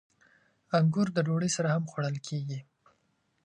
[0.77, 2.59] •انګور د ډوډۍ سره هم خوړل کېږي.